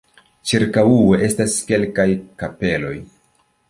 [0.51, 2.09] Ĉirkaŭe estas kelkaj
[2.43, 2.99] kapeloj.